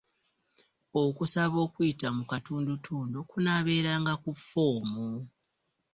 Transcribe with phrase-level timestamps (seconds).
[1.03, 5.09] Okusaba okuyita mu katundutundu kunaaberanga ku ffoomu.